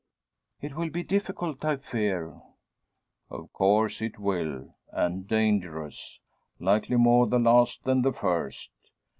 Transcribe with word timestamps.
"It 0.61 0.73
will 0.75 0.89
be 0.89 1.03
difficult, 1.03 1.63
I 1.63 1.77
fear." 1.77 2.35
"Of 3.29 3.53
course 3.53 4.01
it 4.01 4.17
will; 4.17 4.71
and 4.91 5.27
dangerous. 5.27 6.19
Likely 6.59 6.95
more 6.95 7.27
the 7.27 7.37
last 7.37 7.83
than 7.83 8.01
the 8.01 8.11
first. 8.11 8.71